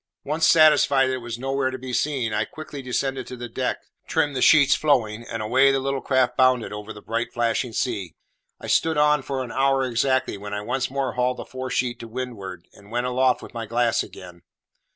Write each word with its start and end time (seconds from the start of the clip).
Once 0.23 0.47
satisfied 0.47 1.05
that 1.05 1.13
it 1.17 1.17
was 1.17 1.37
nowhere 1.37 1.69
to 1.69 1.77
be 1.77 1.93
seen, 1.93 2.33
I 2.33 2.43
quickly 2.43 2.81
descended 2.81 3.27
to 3.27 3.37
the 3.37 3.47
deck, 3.47 3.83
trimmed 4.07 4.35
the 4.35 4.41
sheets 4.41 4.73
flowing, 4.73 5.23
and 5.27 5.43
away 5.43 5.71
the 5.71 5.77
little 5.79 6.01
craft 6.01 6.35
bounded 6.35 6.73
over 6.73 6.91
the 6.91 7.03
bright 7.03 7.31
flashing 7.31 7.71
sea. 7.71 8.15
I 8.59 8.65
stood 8.65 8.97
on 8.97 9.21
for 9.21 9.43
an 9.43 9.51
hour 9.51 9.83
exactly, 9.85 10.39
when 10.39 10.55
I 10.55 10.61
once 10.61 10.89
more 10.89 11.11
hauled 11.13 11.37
the 11.37 11.45
fore 11.45 11.69
sheet 11.69 11.99
to 11.99 12.07
windward, 12.07 12.67
and 12.73 12.89
went 12.89 13.05
aloft 13.05 13.43
with 13.43 13.53
my 13.53 13.67
glass 13.67 14.01
again. 14.01 14.41